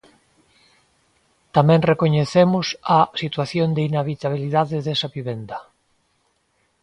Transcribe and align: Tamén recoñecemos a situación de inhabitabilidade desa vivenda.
Tamén 1.55 1.87
recoñecemos 1.91 2.67
a 2.97 2.99
situación 3.21 3.67
de 3.75 3.81
inhabitabilidade 3.89 4.77
desa 4.85 5.07
vivenda. 5.15 5.57